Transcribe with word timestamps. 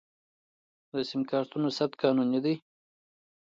د 0.91 0.95
سم 1.09 1.21
کارتونو 1.31 1.67
ثبت 1.77 1.93
قانوني 2.01 2.39
دی؟ 2.45 2.55